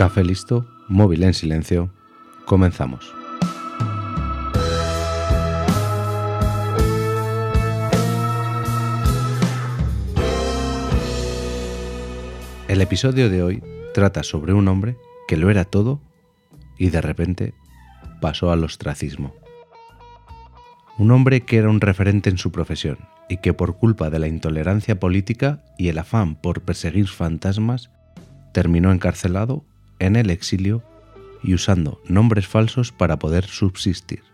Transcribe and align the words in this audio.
Café 0.00 0.24
listo, 0.24 0.64
móvil 0.88 1.24
en 1.24 1.34
silencio. 1.34 1.90
Comenzamos. 2.46 3.12
El 12.66 12.80
episodio 12.80 13.28
de 13.28 13.42
hoy 13.42 13.62
trata 13.92 14.22
sobre 14.22 14.54
un 14.54 14.68
hombre 14.68 14.96
que 15.28 15.36
lo 15.36 15.50
era 15.50 15.66
todo 15.66 16.00
y 16.78 16.88
de 16.88 17.02
repente 17.02 17.52
pasó 18.22 18.52
al 18.52 18.64
ostracismo. 18.64 19.34
Un 20.96 21.10
hombre 21.10 21.42
que 21.42 21.58
era 21.58 21.68
un 21.68 21.82
referente 21.82 22.30
en 22.30 22.38
su 22.38 22.50
profesión 22.50 22.96
y 23.28 23.36
que 23.42 23.52
por 23.52 23.76
culpa 23.76 24.08
de 24.08 24.18
la 24.18 24.28
intolerancia 24.28 24.98
política 24.98 25.62
y 25.76 25.88
el 25.88 25.98
afán 25.98 26.36
por 26.36 26.62
perseguir 26.62 27.08
fantasmas 27.08 27.90
terminó 28.54 28.92
encarcelado 28.92 29.66
en 30.00 30.16
el 30.16 30.30
exilio 30.30 30.82
y 31.42 31.54
usando 31.54 32.00
nombres 32.06 32.48
falsos 32.48 32.90
para 32.90 33.18
poder 33.18 33.44
subsistir. 33.44 34.24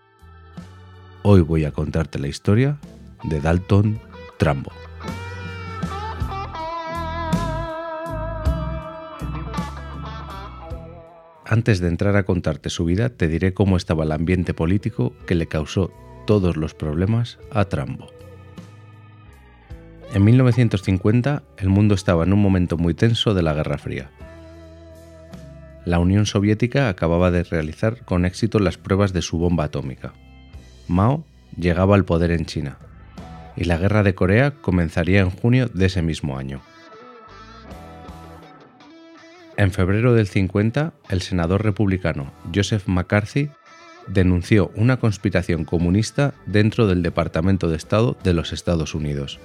Hoy 1.23 1.43
voy 1.43 1.65
a 1.65 1.73
contarte 1.73 2.19
la 2.19 2.29
historia 2.29 2.79
de 3.25 3.41
Dalton 3.41 3.99
Trambo. 4.39 4.73
Antes 11.45 11.79
de 11.81 11.89
entrar 11.89 12.17
a 12.17 12.25
contarte 12.25 12.71
su 12.71 12.85
vida, 12.85 13.09
te 13.09 13.29
diré 13.29 13.55
cómo 13.55 13.77
estaba 13.77 14.05
el 14.05 14.11
ambiente 14.13 14.53
político 14.53 15.13
que 15.27 15.37
le 15.37 15.47
causó 15.47 15.93
todos 16.27 16.57
los 16.57 16.75
problemas 16.75 17.39
a 17.53 17.67
Trambo. 17.67 18.09
En 20.13 20.25
1950, 20.25 21.45
el 21.59 21.69
mundo 21.69 21.95
estaba 21.95 22.25
en 22.25 22.33
un 22.33 22.43
momento 22.43 22.77
muy 22.77 22.95
tenso 22.95 23.33
de 23.33 23.43
la 23.43 23.55
Guerra 23.55 23.79
Fría 23.79 24.11
la 25.87 26.01
Unión 26.01 26.27
Soviética 26.27 26.89
acababa 26.89 27.31
de 27.31 27.45
realizar 27.45 28.05
con 28.05 28.27
éxito 28.27 28.59
las 28.59 28.77
pruebas 28.77 29.13
de 29.13 29.23
su 29.23 29.39
bomba 29.39 29.65
atómica. 29.65 30.13
Mao 30.89 31.25
llegaba 31.57 31.95
al 31.95 32.05
poder 32.05 32.33
en 32.33 32.45
China 32.45 32.77
y 33.57 33.65
la 33.65 33.79
guerra 33.79 34.03
de 34.03 34.15
Corea 34.15 34.51
comenzaría 34.51 35.21
en 35.21 35.31
junio 35.31 35.69
de 35.73 35.87
ese 35.87 36.03
mismo 36.03 36.37
año. 36.37 36.61
En 39.57 39.71
febrero 39.71 40.13
del 40.13 40.27
50, 40.27 40.93
el 41.09 41.23
senador 41.23 41.65
republicano 41.65 42.33
Joseph 42.53 42.89
McCarthy 42.89 43.49
denunció 44.09 44.73
una 44.75 44.99
conspiración 44.99 45.65
comunista 45.65 46.35
dentro 46.47 46.89
del 46.89 47.03
Departamento 47.03 47.69
de 47.69 47.77
Estado 47.77 48.17
de 48.25 48.35
los 48.35 48.53
Estados 48.53 48.95
Unidos. 48.95 49.39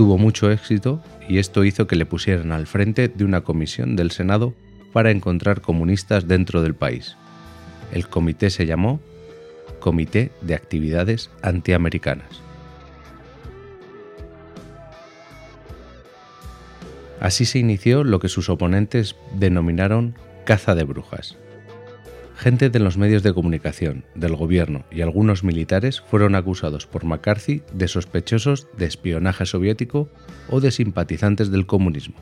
Tuvo 0.00 0.16
mucho 0.16 0.50
éxito 0.50 1.02
y 1.28 1.36
esto 1.36 1.62
hizo 1.62 1.86
que 1.86 1.94
le 1.94 2.06
pusieran 2.06 2.52
al 2.52 2.66
frente 2.66 3.08
de 3.08 3.22
una 3.22 3.42
comisión 3.42 3.96
del 3.96 4.12
Senado 4.12 4.54
para 4.94 5.10
encontrar 5.10 5.60
comunistas 5.60 6.26
dentro 6.26 6.62
del 6.62 6.74
país. 6.74 7.18
El 7.92 8.08
comité 8.08 8.48
se 8.48 8.64
llamó 8.64 8.98
Comité 9.78 10.32
de 10.40 10.54
Actividades 10.54 11.28
Antiamericanas. 11.42 12.40
Así 17.20 17.44
se 17.44 17.58
inició 17.58 18.02
lo 18.02 18.20
que 18.20 18.30
sus 18.30 18.48
oponentes 18.48 19.16
denominaron 19.34 20.14
caza 20.46 20.74
de 20.74 20.84
brujas. 20.84 21.36
Gente 22.40 22.70
de 22.70 22.78
los 22.78 22.96
medios 22.96 23.22
de 23.22 23.34
comunicación, 23.34 24.06
del 24.14 24.34
gobierno 24.34 24.86
y 24.90 25.02
algunos 25.02 25.44
militares 25.44 26.00
fueron 26.00 26.34
acusados 26.34 26.86
por 26.86 27.04
McCarthy 27.04 27.62
de 27.74 27.86
sospechosos 27.86 28.66
de 28.78 28.86
espionaje 28.86 29.44
soviético 29.44 30.08
o 30.48 30.60
de 30.60 30.70
simpatizantes 30.70 31.50
del 31.50 31.66
comunismo. 31.66 32.14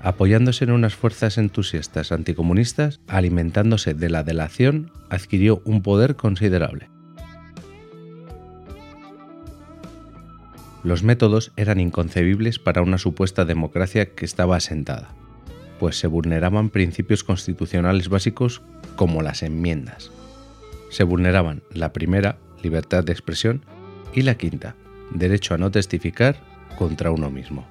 Apoyándose 0.00 0.64
en 0.64 0.72
unas 0.72 0.96
fuerzas 0.96 1.38
entusiastas 1.38 2.10
anticomunistas, 2.10 3.00
alimentándose 3.06 3.94
de 3.94 4.10
la 4.10 4.24
delación, 4.24 4.90
adquirió 5.08 5.62
un 5.64 5.82
poder 5.82 6.16
considerable. 6.16 6.90
Los 10.82 11.04
métodos 11.04 11.52
eran 11.54 11.78
inconcebibles 11.78 12.58
para 12.58 12.82
una 12.82 12.98
supuesta 12.98 13.44
democracia 13.44 14.16
que 14.16 14.24
estaba 14.24 14.56
asentada 14.56 15.14
pues 15.82 15.98
se 15.98 16.06
vulneraban 16.06 16.70
principios 16.70 17.24
constitucionales 17.24 18.08
básicos 18.08 18.62
como 18.94 19.20
las 19.20 19.42
enmiendas. 19.42 20.12
Se 20.90 21.02
vulneraban 21.02 21.64
la 21.72 21.92
primera, 21.92 22.38
libertad 22.62 23.02
de 23.02 23.10
expresión, 23.10 23.64
y 24.14 24.22
la 24.22 24.36
quinta, 24.36 24.76
derecho 25.12 25.54
a 25.54 25.58
no 25.58 25.72
testificar 25.72 26.36
contra 26.78 27.10
uno 27.10 27.30
mismo. 27.30 27.66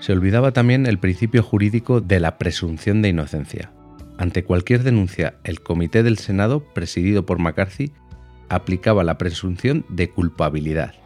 Se 0.00 0.12
olvidaba 0.12 0.50
también 0.50 0.86
el 0.86 0.98
principio 0.98 1.44
jurídico 1.44 2.00
de 2.00 2.18
la 2.18 2.36
presunción 2.36 3.02
de 3.02 3.10
inocencia. 3.10 3.70
Ante 4.18 4.42
cualquier 4.42 4.82
denuncia, 4.82 5.34
el 5.44 5.60
Comité 5.60 6.02
del 6.02 6.18
Senado, 6.18 6.64
presidido 6.74 7.24
por 7.26 7.38
McCarthy, 7.38 7.92
aplicaba 8.48 9.04
la 9.04 9.18
presunción 9.18 9.84
de 9.88 10.10
culpabilidad, 10.10 10.96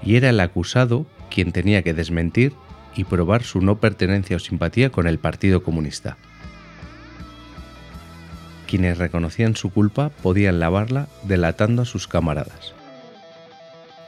y 0.00 0.14
era 0.14 0.30
el 0.30 0.38
acusado 0.38 1.08
quien 1.30 1.52
tenía 1.52 1.82
que 1.82 1.94
desmentir 1.94 2.52
y 2.94 3.04
probar 3.04 3.42
su 3.42 3.60
no 3.60 3.78
pertenencia 3.78 4.36
o 4.36 4.40
simpatía 4.40 4.90
con 4.90 5.06
el 5.06 5.18
Partido 5.18 5.62
Comunista. 5.62 6.16
Quienes 8.66 8.98
reconocían 8.98 9.56
su 9.56 9.70
culpa 9.70 10.10
podían 10.10 10.60
lavarla 10.60 11.08
delatando 11.24 11.82
a 11.82 11.86
sus 11.86 12.06
camaradas. 12.06 12.74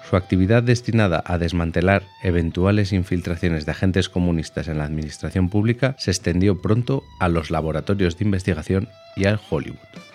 Su 0.08 0.16
actividad 0.16 0.62
destinada 0.62 1.22
a 1.24 1.38
desmantelar 1.38 2.02
eventuales 2.22 2.92
infiltraciones 2.92 3.64
de 3.64 3.72
agentes 3.72 4.10
comunistas 4.10 4.68
en 4.68 4.78
la 4.78 4.84
administración 4.84 5.48
pública 5.48 5.96
se 5.98 6.10
extendió 6.10 6.60
pronto 6.60 7.02
a 7.18 7.28
los 7.28 7.50
laboratorios 7.50 8.18
de 8.18 8.26
investigación 8.26 8.88
y 9.16 9.24
al 9.24 9.40
Hollywood 9.50 10.11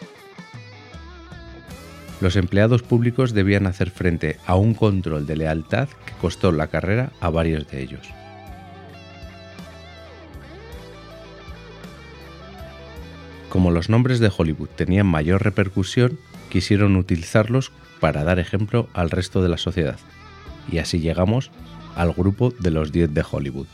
los 2.21 2.35
empleados 2.35 2.81
públicos 2.81 3.33
debían 3.33 3.67
hacer 3.67 3.91
frente 3.91 4.37
a 4.45 4.55
un 4.55 4.73
control 4.73 5.27
de 5.27 5.37
lealtad 5.37 5.87
que 6.05 6.13
costó 6.19 6.51
la 6.51 6.67
carrera 6.67 7.11
a 7.19 7.29
varios 7.29 7.67
de 7.69 7.81
ellos. 7.81 8.07
Como 13.49 13.71
los 13.71 13.89
nombres 13.89 14.19
de 14.19 14.31
Hollywood 14.35 14.69
tenían 14.75 15.07
mayor 15.07 15.43
repercusión, 15.43 16.19
quisieron 16.49 16.95
utilizarlos 16.95 17.71
para 17.99 18.23
dar 18.23 18.39
ejemplo 18.39 18.89
al 18.93 19.09
resto 19.09 19.41
de 19.41 19.49
la 19.49 19.57
sociedad. 19.57 19.99
Y 20.71 20.79
así 20.79 20.99
llegamos 20.99 21.51
al 21.95 22.13
grupo 22.13 22.53
de 22.59 22.71
los 22.71 22.91
10 22.91 23.13
de 23.13 23.25
Hollywood. 23.29 23.67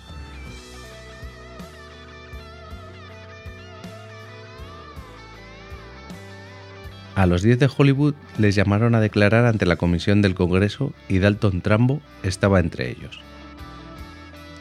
A 7.16 7.28
los 7.28 7.44
10 7.44 7.60
de 7.60 7.70
Hollywood 7.76 8.16
les 8.40 8.56
llamaron 8.56 8.96
a 8.96 9.00
declarar 9.00 9.46
ante 9.46 9.68
la 9.68 9.76
comisión 9.76 10.24
del 10.24 10.34
Congreso 10.34 10.94
y 11.08 11.20
Dalton 11.20 11.62
Trambo 11.62 12.02
estaba 12.24 12.60
entre 12.60 12.90
ellos. 12.90 13.20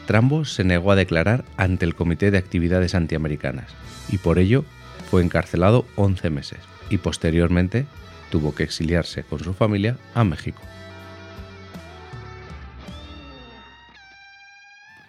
Trambo 0.05 0.45
se 0.45 0.63
negó 0.63 0.91
a 0.91 0.95
declarar 0.95 1.45
ante 1.57 1.85
el 1.85 1.95
Comité 1.95 2.29
de 2.29 2.37
Actividades 2.37 2.93
Antiamericanas 2.93 3.71
y 4.09 4.19
por 4.19 4.37
ello 4.37 4.65
fue 5.09 5.23
encarcelado 5.23 5.85
11 5.95 6.29
meses 6.29 6.59
y 6.89 6.97
posteriormente 6.97 7.85
tuvo 8.29 8.53
que 8.53 8.63
exiliarse 8.63 9.23
con 9.23 9.39
su 9.39 9.53
familia 9.53 9.97
a 10.13 10.23
México. 10.23 10.61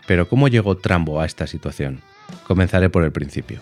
Pero 0.06 0.28
¿cómo 0.28 0.48
llegó 0.48 0.76
Trambo 0.76 1.20
a 1.20 1.26
esta 1.26 1.46
situación? 1.46 2.00
Comenzaré 2.46 2.88
por 2.88 3.04
el 3.04 3.12
principio. 3.12 3.60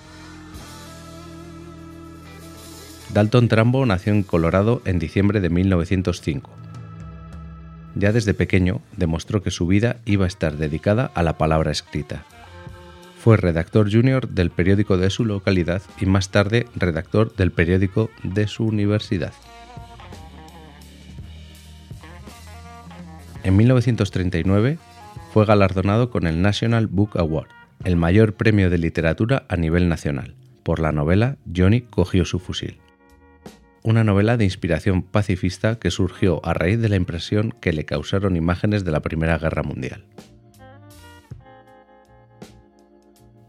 Dalton 3.13 3.49
Trambo 3.49 3.85
nació 3.85 4.15
en 4.15 4.23
Colorado 4.23 4.81
en 4.87 4.99
diciembre 4.99 5.43
de 5.43 5.51
1905. 5.51 6.51
Ya 7.95 8.11
desde 8.11 8.33
pequeño 8.33 8.81
demostró 8.97 9.43
que 9.43 9.51
su 9.51 9.67
vida 9.67 9.97
iba 10.07 10.25
a 10.25 10.29
estar 10.29 10.57
dedicada 10.57 11.11
a 11.15 11.23
la 11.23 11.37
palabra 11.37 11.71
escrita. 11.71 12.25
Fue 13.19 13.37
redactor 13.37 13.93
junior 13.93 14.29
del 14.31 14.51
periódico 14.51 14.97
de 14.97 15.11
su 15.11 15.27
localidad 15.27 15.83
y 16.01 16.07
más 16.07 16.31
tarde 16.31 16.67
redactor 16.75 17.37
del 17.37 17.53
periódico 17.53 18.09
de 18.23 18.47
su 18.47 18.65
universidad. 18.65 19.35
En 23.45 23.57
1939 23.57 24.79
fue 25.35 25.45
galardonado 25.45 26.09
con 26.09 26.27
el 26.27 26.41
National 26.41 26.87
Book 26.87 27.19
Award, 27.19 27.49
el 27.85 27.97
mayor 27.97 28.33
premio 28.35 28.71
de 28.71 28.79
literatura 28.79 29.45
a 29.51 29.57
nivel 29.57 29.91
nacional, 29.91 30.35
por 30.63 30.81
la 30.81 30.93
novela 30.93 31.37
Johnny 31.55 31.83
cogió 31.83 32.25
su 32.25 32.39
fusil 32.39 32.82
una 33.83 34.05
novela 34.05 34.37
de 34.37 34.45
inspiración 34.45 35.03
pacifista 35.03 35.79
que 35.79 35.91
surgió 35.91 36.45
a 36.45 36.55
raíz 36.55 36.81
de 36.81 36.89
la 36.89 36.97
impresión 36.97 37.53
que 37.61 37.73
le 37.73 37.85
causaron 37.85 38.37
imágenes 38.37 38.85
de 38.85 38.93
la 38.93 39.01
Primera 39.01 39.39
Guerra 39.39 39.63
Mundial. 39.63 40.07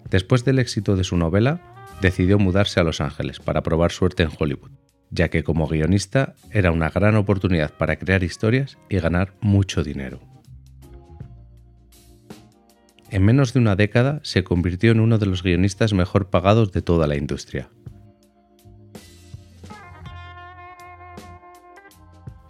Después 0.10 0.44
del 0.46 0.60
éxito 0.60 0.96
de 0.96 1.04
su 1.04 1.18
novela, 1.18 1.62
decidió 2.02 2.40
mudarse 2.40 2.80
a 2.80 2.84
Los 2.84 3.02
Ángeles 3.02 3.40
para 3.40 3.64
probar 3.64 3.92
suerte 3.92 4.24
en 4.24 4.30
Hollywood, 4.38 4.72
ya 5.10 5.30
que 5.30 5.44
como 5.44 5.68
guionista 5.68 6.36
era 6.52 6.72
una 6.72 6.90
gran 6.90 7.16
oportunidad 7.16 7.72
para 7.72 7.98
crear 7.98 8.24
historias 8.24 8.78
y 8.90 8.98
ganar 8.98 9.34
mucho 9.42 9.84
dinero. 9.84 10.20
En 13.10 13.24
menos 13.24 13.54
de 13.54 13.60
una 13.60 13.76
década 13.76 14.20
se 14.24 14.44
convirtió 14.44 14.92
en 14.92 15.00
uno 15.00 15.20
de 15.20 15.28
los 15.28 15.44
guionistas 15.44 15.94
mejor 15.94 16.32
pagados 16.32 16.72
de 16.72 16.82
toda 16.82 17.06
la 17.06 17.16
industria. 17.16 17.70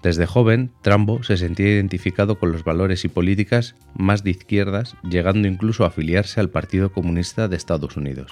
Desde 0.03 0.25
joven, 0.25 0.71
Trambo 0.81 1.23
se 1.23 1.37
sentía 1.37 1.69
identificado 1.69 2.37
con 2.37 2.51
los 2.51 2.65
valores 2.65 3.05
y 3.05 3.07
políticas 3.07 3.75
más 3.95 4.21
de 4.25 4.31
izquierdas, 4.31 4.97
llegando 5.01 5.47
incluso 5.47 5.85
a 5.85 5.87
afiliarse 5.87 6.41
al 6.41 6.49
Partido 6.49 6.91
Comunista 6.91 7.47
de 7.47 7.55
Estados 7.55 7.95
Unidos, 7.95 8.29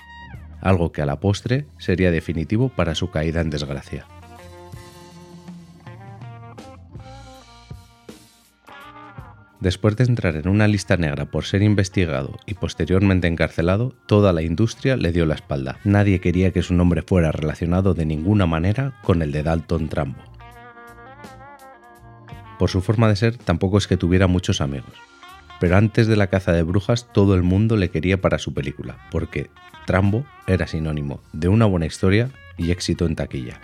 algo 0.60 0.92
que 0.92 1.02
a 1.02 1.06
la 1.06 1.22
postre 1.22 1.66
sería 1.78 2.12
definitivo 2.12 2.68
para 2.68 2.94
su 2.94 3.10
caída 3.10 3.40
en 3.40 3.50
desgracia. 3.50 4.06
Después 9.62 9.96
de 9.96 10.04
entrar 10.06 10.36
en 10.36 10.50
una 10.50 10.68
lista 10.68 10.98
negra 10.98 11.26
por 11.28 11.46
ser 11.46 11.62
investigado 11.62 12.38
y 12.46 12.56
posteriormente 12.56 13.28
encarcelado, 13.28 13.94
toda 14.08 14.34
la 14.34 14.42
industria 14.42 14.98
le 14.98 15.14
dio 15.14 15.26
la 15.26 15.36
espalda. 15.36 15.78
Nadie 15.86 16.20
quería 16.20 16.52
que 16.52 16.64
su 16.64 16.74
nombre 16.74 17.04
fuera 17.04 17.32
relacionado 17.32 17.94
de 17.94 18.06
ninguna 18.06 18.46
manera 18.46 19.00
con 19.04 19.22
el 19.22 19.32
de 19.32 19.44
Dalton 19.44 19.88
Trambo. 19.88 20.31
Por 22.62 22.70
su 22.70 22.82
forma 22.82 23.10
de 23.10 23.16
ser, 23.16 23.38
tampoco 23.38 23.80
es 23.80 23.88
que 23.88 23.98
tuviera 23.98 24.28
muchos 24.28 24.62
amigos. 24.62 24.94
Pero 25.60 25.78
antes 25.78 26.06
de 26.06 26.16
la 26.16 26.28
caza 26.28 26.52
de 26.52 26.62
brujas, 26.62 27.12
todo 27.12 27.34
el 27.34 27.42
mundo 27.42 27.76
le 27.76 27.90
quería 27.90 28.22
para 28.22 28.38
su 28.38 28.54
película, 28.54 29.00
porque 29.10 29.50
Trambo 29.88 30.28
era 30.46 30.68
sinónimo 30.68 31.24
de 31.34 31.48
una 31.48 31.66
buena 31.66 31.88
historia 31.88 32.30
y 32.58 32.70
éxito 32.70 33.08
en 33.08 33.16
taquilla. 33.16 33.60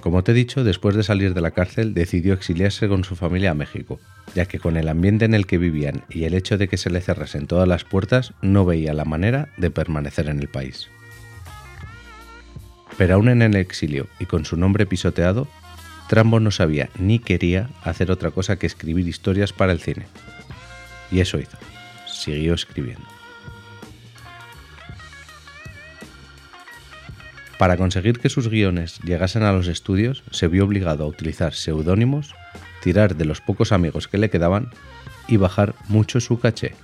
Como 0.00 0.24
te 0.24 0.32
he 0.32 0.34
dicho, 0.34 0.64
después 0.64 0.96
de 0.96 1.02
salir 1.02 1.34
de 1.34 1.42
la 1.42 1.50
cárcel 1.50 1.92
decidió 1.92 2.32
exiliarse 2.32 2.88
con 2.88 3.04
su 3.04 3.14
familia 3.14 3.50
a 3.50 3.54
México, 3.54 4.00
ya 4.34 4.46
que 4.46 4.58
con 4.58 4.78
el 4.78 4.88
ambiente 4.88 5.26
en 5.26 5.34
el 5.34 5.46
que 5.46 5.58
vivían 5.58 6.04
y 6.08 6.24
el 6.24 6.32
hecho 6.32 6.56
de 6.56 6.68
que 6.68 6.78
se 6.78 6.88
le 6.88 7.02
cerrasen 7.02 7.46
todas 7.46 7.68
las 7.68 7.84
puertas 7.84 8.32
no 8.40 8.64
veía 8.64 8.94
la 8.94 9.04
manera 9.04 9.50
de 9.58 9.70
permanecer 9.70 10.30
en 10.30 10.38
el 10.38 10.48
país. 10.48 10.88
Pero 12.96 13.14
aún 13.14 13.28
en 13.28 13.42
el 13.42 13.56
exilio 13.56 14.06
y 14.18 14.26
con 14.26 14.44
su 14.44 14.56
nombre 14.56 14.86
pisoteado, 14.86 15.48
Trambo 16.08 16.40
no 16.40 16.50
sabía 16.50 16.88
ni 16.98 17.18
quería 17.18 17.68
hacer 17.82 18.10
otra 18.10 18.30
cosa 18.30 18.56
que 18.56 18.66
escribir 18.66 19.06
historias 19.08 19.52
para 19.52 19.72
el 19.72 19.80
cine. 19.80 20.06
Y 21.10 21.20
eso 21.20 21.38
hizo. 21.38 21.58
Siguió 22.06 22.54
escribiendo. 22.54 23.06
Para 27.58 27.76
conseguir 27.76 28.18
que 28.18 28.28
sus 28.28 28.48
guiones 28.48 28.98
llegasen 29.00 29.42
a 29.42 29.52
los 29.52 29.66
estudios, 29.66 30.22
se 30.30 30.46
vio 30.46 30.64
obligado 30.64 31.04
a 31.04 31.06
utilizar 31.06 31.54
seudónimos, 31.54 32.34
tirar 32.82 33.16
de 33.16 33.24
los 33.24 33.40
pocos 33.40 33.72
amigos 33.72 34.08
que 34.08 34.18
le 34.18 34.28
quedaban 34.28 34.70
y 35.26 35.38
bajar 35.38 35.74
mucho 35.88 36.20
su 36.20 36.38
caché. 36.38 36.74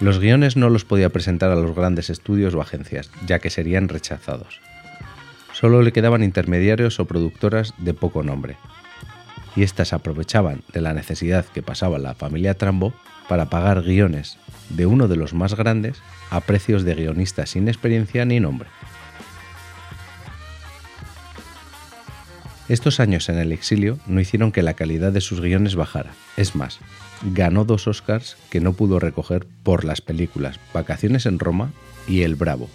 Los 0.00 0.20
guiones 0.20 0.56
no 0.56 0.70
los 0.70 0.84
podía 0.84 1.08
presentar 1.08 1.50
a 1.50 1.56
los 1.56 1.74
grandes 1.74 2.08
estudios 2.08 2.54
o 2.54 2.60
agencias, 2.60 3.10
ya 3.26 3.40
que 3.40 3.50
serían 3.50 3.88
rechazados. 3.88 4.60
Solo 5.52 5.82
le 5.82 5.92
quedaban 5.92 6.22
intermediarios 6.22 7.00
o 7.00 7.06
productoras 7.06 7.74
de 7.78 7.94
poco 7.94 8.22
nombre, 8.22 8.56
y 9.56 9.64
éstas 9.64 9.92
aprovechaban 9.92 10.62
de 10.72 10.82
la 10.82 10.94
necesidad 10.94 11.44
que 11.46 11.62
pasaba 11.62 11.98
la 11.98 12.14
familia 12.14 12.54
Trambo 12.54 12.94
para 13.28 13.46
pagar 13.46 13.82
guiones 13.82 14.38
de 14.70 14.86
uno 14.86 15.08
de 15.08 15.16
los 15.16 15.34
más 15.34 15.54
grandes 15.54 16.00
a 16.30 16.40
precios 16.42 16.84
de 16.84 16.94
guionistas 16.94 17.50
sin 17.50 17.66
experiencia 17.66 18.24
ni 18.24 18.38
nombre. 18.38 18.68
Estos 22.68 23.00
años 23.00 23.28
en 23.28 23.38
el 23.38 23.52
exilio 23.52 23.98
no 24.06 24.20
hicieron 24.20 24.52
que 24.52 24.62
la 24.62 24.74
calidad 24.74 25.12
de 25.12 25.20
sus 25.20 25.40
guiones 25.40 25.74
bajara. 25.74 26.12
Es 26.36 26.54
más, 26.54 26.80
ganó 27.22 27.64
dos 27.64 27.86
Oscars 27.86 28.36
que 28.50 28.60
no 28.60 28.74
pudo 28.74 28.98
recoger 28.98 29.46
por 29.62 29.84
las 29.84 30.00
películas 30.00 30.60
Vacaciones 30.74 31.26
en 31.26 31.38
Roma 31.38 31.72
y 32.06 32.22
El 32.22 32.34
Bravo. 32.34 32.68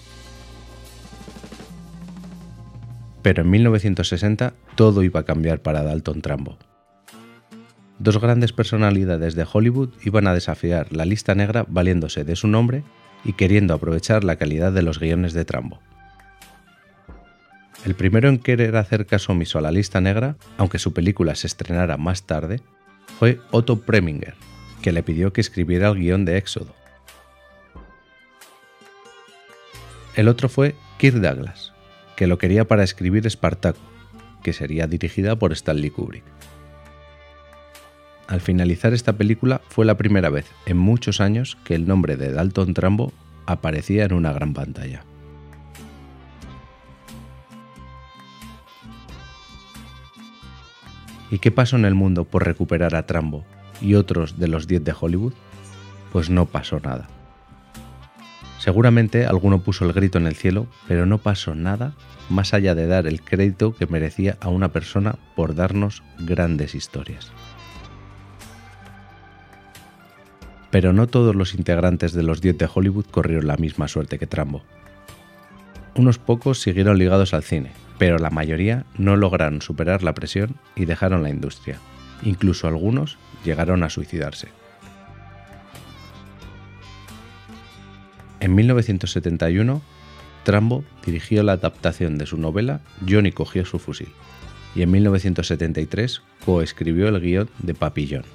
Pero 3.21 3.43
en 3.43 3.49
1960 3.51 4.53
todo 4.75 5.03
iba 5.03 5.21
a 5.21 5.25
cambiar 5.25 5.61
para 5.61 5.83
Dalton 5.83 6.21
Trambo 6.21 6.57
dos 8.03 8.19
grandes 8.19 8.51
personalidades 8.51 9.33
de 9.35 9.47
Hollywood 9.51 9.89
iban 10.03 10.27
a 10.27 10.33
desafiar 10.33 10.91
la 10.91 11.05
lista 11.05 11.35
negra 11.35 11.65
valiéndose 11.67 12.23
de 12.23 12.35
su 12.35 12.47
nombre 12.47 12.83
y 13.23 13.33
queriendo 13.33 13.73
aprovechar 13.73 14.23
la 14.23 14.35
calidad 14.35 14.73
de 14.73 14.81
los 14.81 14.99
guiones 14.99 15.33
de 15.33 15.45
Trambo. 15.45 15.79
El 17.85 17.95
primero 17.95 18.29
en 18.29 18.39
querer 18.39 18.77
hacer 18.77 19.05
caso 19.05 19.33
omiso 19.33 19.57
a 19.57 19.61
la 19.61 19.71
lista 19.71 19.99
negra, 19.99 20.37
aunque 20.57 20.79
su 20.79 20.93
película 20.93 21.35
se 21.35 21.47
estrenara 21.47 21.97
más 21.97 22.23
tarde, 22.23 22.61
fue 23.19 23.39
Otto 23.51 23.81
Preminger, 23.81 24.35
que 24.81 24.93
le 24.93 25.03
pidió 25.03 25.33
que 25.33 25.41
escribiera 25.41 25.89
el 25.89 25.99
guion 25.99 26.23
de 26.23 26.37
Éxodo. 26.37 26.73
El 30.15 30.29
otro 30.29 30.47
fue 30.47 30.75
Kirk 30.97 31.17
Douglas, 31.17 31.73
que 32.15 32.27
lo 32.27 32.37
quería 32.37 32.65
para 32.65 32.83
escribir 32.83 33.29
Spartaco, 33.29 33.81
que 34.43 34.53
sería 34.53 34.87
dirigida 34.87 35.35
por 35.35 35.51
Stanley 35.51 35.89
Kubrick. 35.89 36.23
Al 38.27 38.39
finalizar 38.39 38.93
esta 38.93 39.13
película 39.13 39.61
fue 39.67 39.85
la 39.85 39.97
primera 39.97 40.29
vez 40.29 40.45
en 40.65 40.77
muchos 40.77 41.19
años 41.19 41.57
que 41.65 41.75
el 41.75 41.87
nombre 41.87 42.15
de 42.15 42.31
Dalton 42.31 42.73
Trambo 42.73 43.11
aparecía 43.45 44.05
en 44.05 44.13
una 44.13 44.31
gran 44.31 44.53
pantalla. 44.53 45.03
¿Y 51.33 51.39
qué 51.39 51.49
pasó 51.49 51.77
en 51.77 51.85
el 51.85 51.95
mundo 51.95 52.25
por 52.25 52.45
recuperar 52.45 52.93
a 52.93 53.07
Trambo 53.07 53.43
y 53.81 53.95
otros 53.95 54.37
de 54.37 54.47
los 54.47 54.67
10 54.67 54.83
de 54.83 54.93
Hollywood? 54.97 55.33
Pues 56.11 56.29
no 56.29 56.45
pasó 56.45 56.79
nada. 56.79 57.07
Seguramente 58.59 59.25
alguno 59.25 59.63
puso 59.63 59.83
el 59.83 59.93
grito 59.93 60.19
en 60.19 60.27
el 60.27 60.35
cielo, 60.35 60.67
pero 60.87 61.07
no 61.07 61.17
pasó 61.17 61.55
nada 61.55 61.95
más 62.29 62.53
allá 62.53 62.75
de 62.75 62.85
dar 62.85 63.07
el 63.07 63.23
crédito 63.23 63.73
que 63.73 63.87
merecía 63.87 64.37
a 64.41 64.49
una 64.49 64.71
persona 64.71 65.15
por 65.35 65.55
darnos 65.55 66.03
grandes 66.19 66.75
historias. 66.75 67.31
pero 70.69 70.91
no 70.91 71.05
todos 71.05 71.35
los 71.35 71.53
integrantes 71.53 72.13
de 72.13 72.23
los 72.23 72.41
10 72.41 72.57
de 72.57 72.69
Hollywood 72.73 73.05
corrieron 73.05 73.45
la 73.45 73.57
misma 73.57 73.87
suerte 73.87 74.17
que 74.17 74.25
Trambo. 74.25 74.63
Unos 75.93 76.17
pocos 76.17 76.61
siguieron 76.61 76.97
ligados 76.97 77.35
al 77.35 77.43
cine, 77.43 77.73
pero 77.97 78.17
la 78.17 78.29
mayoría 78.29 78.85
no 78.97 79.15
lograron 79.15 79.61
superar 79.61 80.03
la 80.03 80.13
presión 80.13 80.55
y 80.75 80.85
dejaron 80.85 81.23
la 81.23 81.29
industria. 81.29 81.77
Incluso 82.23 82.67
algunos 82.67 83.17
llegaron 83.43 83.83
a 83.83 83.89
suicidarse. 83.89 84.49
En 88.39 88.55
1971, 88.55 89.81
Trambo 90.43 90.83
dirigió 91.05 91.43
la 91.43 91.53
adaptación 91.53 92.17
de 92.17 92.25
su 92.25 92.37
novela 92.37 92.81
Johnny 93.07 93.31
cogió 93.31 93.65
su 93.65 93.79
fusil, 93.79 94.09
y 94.75 94.81
en 94.81 94.91
1973 94.91 96.21
coescribió 96.45 97.07
el 97.07 97.21
guion 97.21 97.49
de 97.59 97.73
Papillon. 97.73 98.25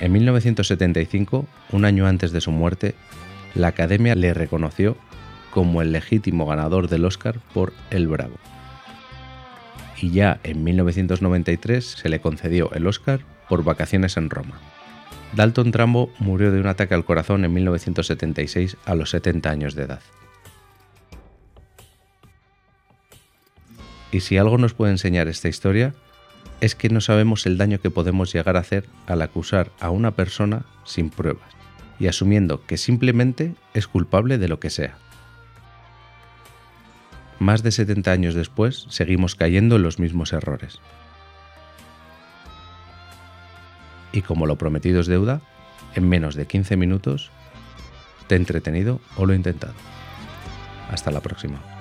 En 0.00 0.12
1975, 0.12 1.46
un 1.72 1.84
año 1.84 2.06
antes 2.06 2.32
de 2.32 2.40
su 2.40 2.50
muerte, 2.50 2.94
la 3.54 3.68
Academia 3.68 4.14
le 4.14 4.32
reconoció 4.32 4.96
como 5.50 5.82
el 5.82 5.92
legítimo 5.92 6.46
ganador 6.46 6.88
del 6.88 7.04
Oscar 7.04 7.38
por 7.52 7.72
El 7.90 8.08
Bravo. 8.08 8.36
Y 10.00 10.10
ya 10.10 10.40
en 10.44 10.64
1993 10.64 11.84
se 11.84 12.08
le 12.08 12.20
concedió 12.20 12.72
el 12.72 12.86
Oscar 12.86 13.20
por 13.48 13.64
Vacaciones 13.64 14.16
en 14.16 14.30
Roma. 14.30 14.58
Dalton 15.34 15.70
Trambo 15.70 16.10
murió 16.18 16.50
de 16.50 16.60
un 16.60 16.66
ataque 16.66 16.94
al 16.94 17.04
corazón 17.04 17.44
en 17.44 17.52
1976 17.52 18.76
a 18.84 18.94
los 18.94 19.10
70 19.10 19.50
años 19.50 19.74
de 19.74 19.84
edad. 19.84 20.00
Y 24.12 24.20
si 24.20 24.38
algo 24.38 24.58
nos 24.58 24.74
puede 24.74 24.92
enseñar 24.92 25.28
esta 25.28 25.48
historia, 25.48 25.94
es 26.60 26.74
que 26.74 26.88
no 26.88 27.00
sabemos 27.00 27.46
el 27.46 27.58
daño 27.58 27.80
que 27.80 27.90
podemos 27.90 28.32
llegar 28.32 28.56
a 28.56 28.60
hacer 28.60 28.86
al 29.06 29.22
acusar 29.22 29.70
a 29.80 29.90
una 29.90 30.10
persona 30.10 30.64
sin 30.84 31.10
pruebas 31.10 31.48
y 31.98 32.08
asumiendo 32.08 32.64
que 32.66 32.76
simplemente 32.76 33.54
es 33.74 33.86
culpable 33.86 34.38
de 34.38 34.48
lo 34.48 34.58
que 34.58 34.70
sea. 34.70 34.96
Más 37.40 37.62
de 37.62 37.72
70 37.72 38.12
años 38.12 38.34
después 38.34 38.84
seguimos 38.90 39.34
cayendo 39.34 39.76
en 39.76 39.82
los 39.82 39.98
mismos 39.98 40.34
errores. 40.34 40.78
Y 44.12 44.20
como 44.20 44.46
lo 44.46 44.58
prometido 44.58 45.00
es 45.00 45.06
deuda, 45.06 45.40
en 45.94 46.06
menos 46.06 46.34
de 46.34 46.46
15 46.46 46.76
minutos 46.76 47.30
te 48.26 48.34
he 48.34 48.38
entretenido 48.38 49.00
o 49.16 49.24
lo 49.24 49.32
he 49.32 49.36
intentado. 49.36 49.72
Hasta 50.90 51.10
la 51.10 51.20
próxima. 51.20 51.79